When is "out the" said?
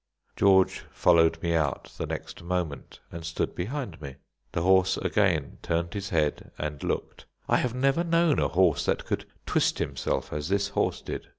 1.53-2.07